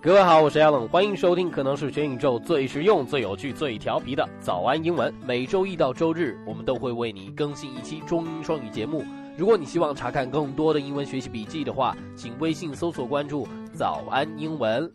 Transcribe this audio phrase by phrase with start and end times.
[0.00, 5.12] 各位好我是 allen 欢迎收听可能是全宇宙最实用最有趣最调皮的早安英文。
[5.26, 9.04] 每周一到周日我们都会为你更新一期中英双语节目。
[9.36, 14.88] 如果你希望查看更多的英文学习笔记的话请微信搜索关注早安英文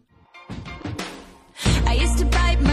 [1.85, 2.72] i used to buy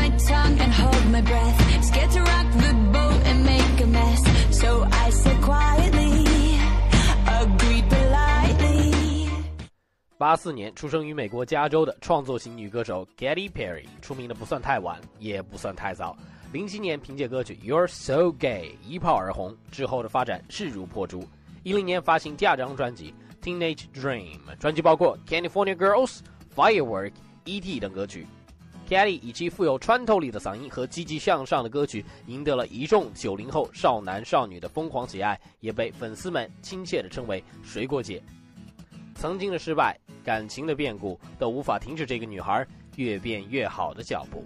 [10.30, 16.16] 84年出生于美国加州的创作型女歌手 Katy Perry，出名的不算太晚，也不算太早。
[16.52, 21.26] 零七年凭借歌曲《You're So Gay》一炮而红，之后的发展势如破竹。
[21.64, 23.12] 一零年发行第二张专辑
[23.44, 26.18] 《Teenage Dream》，专辑包括《California Girls》
[26.54, 27.08] 《Firework》
[27.44, 28.24] 《E.T.》等歌曲。
[28.88, 38.22] Katy 以其富有穿透力的嗓音和积极向上的歌曲，赢得了一众九零后少男少女的疯狂喜爱，也被粉丝们亲切地称为“水果姐”。
[39.20, 39.98] 曾经的失败。
[40.24, 42.66] 感情的变故都无法停止这个女孩
[42.96, 44.44] 越变越好的脚步。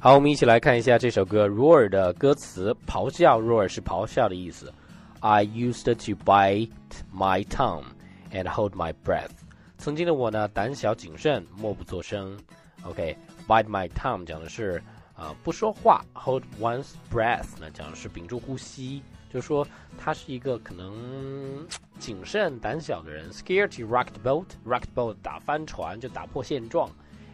[0.00, 2.74] 好，我们一起来看一下这首歌《roar》的歌词。
[2.86, 4.72] 咆哮，roar 是咆哮的意思。
[5.20, 6.70] I used to bite
[7.14, 7.84] my tongue
[8.32, 9.30] and hold my breath。
[9.78, 12.38] 曾经的我呢，胆小谨慎，默不作声。
[12.84, 14.82] OK，bite my tongue 讲的是
[15.14, 19.02] 啊不说话，hold one's breath 呢讲的是屏住呼吸。
[19.32, 19.66] 就是说，
[19.98, 21.66] 他是一个可能
[21.98, 26.90] 谨慎胆小的人，scared to rock the boat，rock the boat 打翻船就打破现状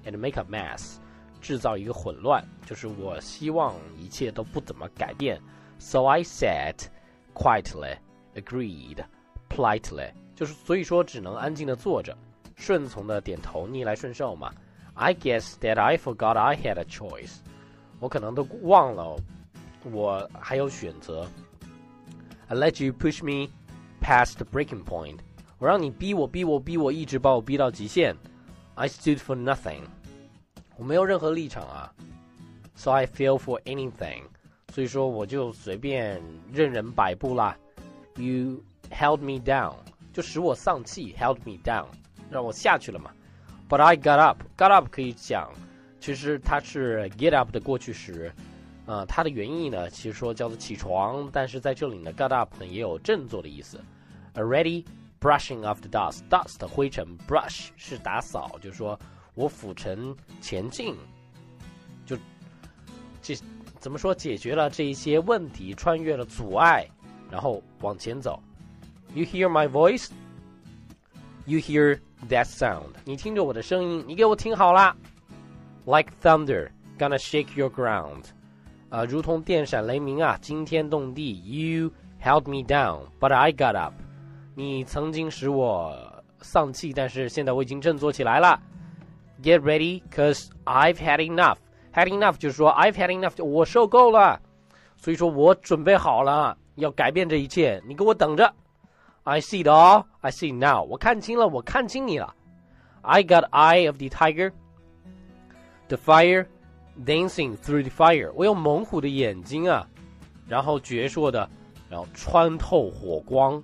[0.06, 0.98] ，and make a mess，
[1.40, 2.40] 制造一个混乱。
[2.64, 5.42] 就是我希望一切都不怎么改变
[5.80, 6.86] ，so I sat
[7.34, 12.16] quietly，agreed，politely，就是所以说只能安静的坐着，
[12.54, 14.54] 顺从的点头，逆来顺受嘛。
[14.94, 17.38] I guess that I forgot I had a choice，
[17.98, 19.16] 我可能都忘了
[19.90, 21.26] 我还有选择。
[22.47, 23.51] I let you push me
[24.01, 25.19] past the breaking point。
[25.57, 28.15] 我让你逼我，逼我，逼我，一直把我逼到极限。
[28.75, 29.81] I stood for nothing。
[30.77, 31.93] 我没有任何立场啊。
[32.75, 34.23] So I fell for anything。
[34.73, 37.55] 所以说我就随便任人摆布啦。
[38.15, 39.75] You held me down，
[40.11, 41.85] 就使我丧气，held me down，
[42.29, 43.11] 让我下去了嘛。
[43.69, 45.51] But I got up。got up 可以讲，
[45.99, 48.33] 其实它是 get up 的过去时。
[48.88, 53.78] 啊，它的原意呢，其实说叫做起床，但是在这里呢，got up 呢也有振作的意思。
[54.34, 54.86] Already
[55.20, 58.98] brushing off the dust，dust 灰尘，brush 是打扫，就是说
[59.34, 60.96] 我俯尘前进，
[62.06, 62.16] 就
[63.20, 63.36] 这
[63.78, 66.88] 怎么说解决了这一些问题，穿越了阻碍，
[67.30, 68.42] 然后往前走。
[69.12, 70.08] You hear my voice?
[71.44, 72.00] You hear
[72.30, 72.94] that sound?
[73.04, 74.96] 你听着我的声音，你给我听好了。
[75.84, 78.24] Like thunder, gonna shake your ground.
[78.90, 81.42] 啊，如同电闪雷鸣啊，惊天动地。
[81.44, 81.90] You
[82.22, 83.94] held me down, but I got up。
[84.54, 85.94] 你曾经使我
[86.40, 88.60] 丧气，但是现在我已经振作起来了。
[89.42, 91.58] Get ready, cause I've had enough.
[91.92, 94.40] Had enough 就是说 I've had enough，我受够了。
[94.96, 97.80] 所以说我准备好了，要改变这一切。
[97.86, 98.52] 你给我等着。
[99.24, 100.06] I see it all.
[100.22, 100.82] I see now.
[100.84, 102.34] 我看清了，我看清你了。
[103.02, 104.52] I got eye of the tiger.
[105.88, 106.46] The fire.
[107.05, 109.87] Dancing through the fire，我有猛虎的眼睛啊，
[110.47, 111.49] 然后矍铄的，
[111.89, 113.61] 然后穿透火光，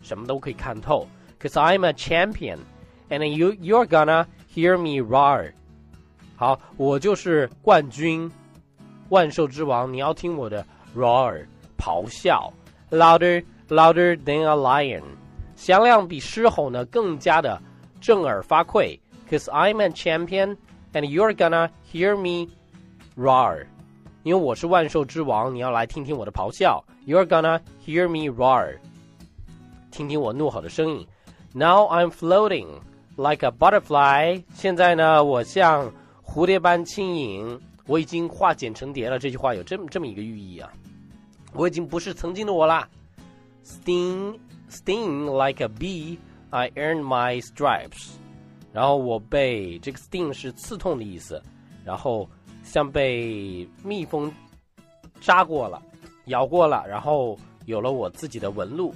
[0.00, 1.06] 什么都可以看透。
[1.40, 2.58] Cause I'm a champion,
[3.08, 5.52] and you you're gonna hear me roar。
[6.34, 8.28] 好，我就是冠军，
[9.10, 10.66] 万兽之王，你要听我的
[10.96, 11.46] roar，
[11.78, 12.52] 咆哮，
[12.90, 15.02] louder louder than a lion，
[15.54, 17.62] 响亮比狮吼呢更加的
[18.00, 18.98] 震耳发聩。
[19.30, 20.56] Cause I'm a champion,
[20.92, 22.50] and you're gonna hear me
[23.17, 23.65] Rar，
[24.21, 26.85] 因为我是万兽之王，你要来听听我的咆哮。
[27.07, 28.77] You're gonna hear me roar，
[29.89, 31.07] 听听我怒吼的声音。
[31.51, 32.67] Now I'm floating
[33.15, 35.91] like a butterfly，现在呢，我像
[36.23, 37.59] 蝴蝶般轻盈。
[37.87, 39.17] 我已经化茧成蝶了。
[39.17, 40.71] 这句话有这么这么一个寓意啊，
[41.53, 42.87] 我已经不是曾经的我啦。
[43.65, 44.37] Sting,
[44.69, 46.19] sting like a bee,
[46.51, 48.11] I earned my stripes。
[48.71, 51.41] 然后我被这个 sting 是刺痛的意思，
[51.83, 52.29] 然后。
[52.67, 54.31] 像被蜜蜂
[55.21, 55.81] 扎过了、
[56.25, 58.93] 咬过了，然后有了我自己的纹路。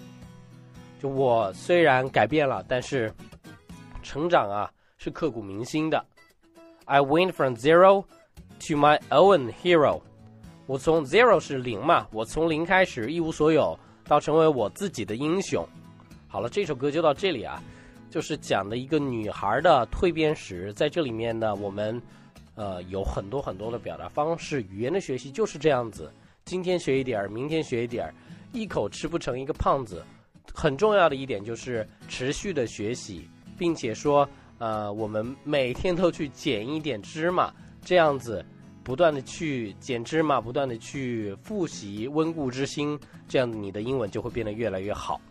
[1.01, 3.11] 就我虽然改变了，但是
[4.03, 6.05] 成长啊是刻骨铭心的。
[6.83, 8.03] I went from zero
[8.67, 10.01] to my own hero。
[10.67, 15.65] 我从 zero 是零嘛，我从零开始一无所有，到成为我自己的英雄。
[16.27, 17.63] 好了，这首歌就到这里啊，
[18.09, 20.73] 就是讲的一个女孩的蜕变史。
[20.73, 21.99] 在这里面呢，我们。
[22.55, 26.11] 呃，有很多很多的表达方式，语言的学习就是这样子。
[26.45, 28.13] 今天学一点儿，明天学一点儿，
[28.51, 30.03] 一口吃不成一个胖子。
[30.53, 34.27] 很重要的一点就是持续的学习，并且说，
[34.57, 37.53] 呃，我们每天都去捡一点芝麻，
[37.85, 38.43] 这样子
[38.83, 42.99] 不断的去捡芝麻，不断的去复习，温故知新，
[43.29, 45.21] 这样你的英文就会变得越来越好。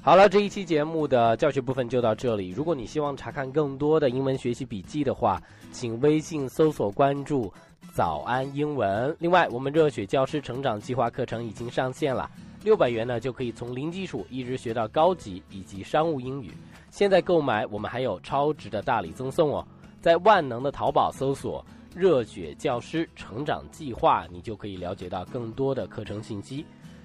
[0.00, 2.50] 好了，这一期节目的教学部分就到这里。
[2.50, 7.52] 如果你希望查看更多的英文学习笔记的话，请微信搜索关注
[7.92, 9.14] “早安英文”。
[9.20, 12.30] 另外，我们热血教师成长计划课程已经上线了，
[12.64, 16.52] 六百元呢就可以从零基础一直学到高级以及商务英语。
[16.90, 19.66] 现在购买，我们还有超值的大礼赠送哦！
[20.00, 21.62] 在万能的淘宝搜索
[21.94, 26.64] “热血教师成长计划”，你就可以了解到更多的课程信息。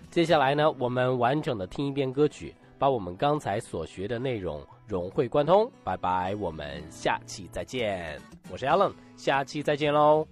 [0.10, 2.56] 接下来呢，我们完整的听一遍歌曲。
[2.84, 8.20] 把我们刚才所学的内容融会贯通，拜拜，我们下期再见。
[8.52, 10.28] 我是 Alan，下期再见喽。